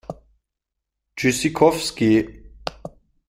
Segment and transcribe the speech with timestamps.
[1.15, 2.09] Tschüssikowski!